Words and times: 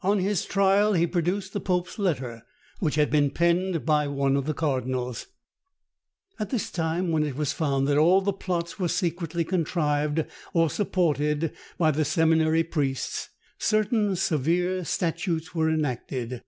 On 0.00 0.18
his 0.18 0.44
trial 0.44 0.94
he 0.94 1.06
produced 1.06 1.52
the 1.52 1.60
pope's 1.60 1.96
letter, 1.96 2.42
which 2.80 2.96
had 2.96 3.10
been 3.10 3.30
penned 3.30 3.86
by 3.86 4.08
one 4.08 4.34
of 4.34 4.44
the 4.44 4.54
cardinals. 4.54 5.28
At 6.40 6.50
this 6.50 6.68
time, 6.68 7.12
when 7.12 7.22
it 7.22 7.36
was 7.36 7.52
found 7.52 7.86
that 7.86 7.96
all 7.96 8.20
the 8.22 8.32
plots 8.32 8.80
were 8.80 8.88
secretly 8.88 9.44
contrived 9.44 10.24
or 10.52 10.68
supported 10.68 11.52
by 11.78 11.92
the 11.92 12.04
seminary 12.04 12.64
priests, 12.64 13.28
certain 13.56 14.16
severe 14.16 14.84
statutes 14.84 15.54
were 15.54 15.70
enacted. 15.70 16.42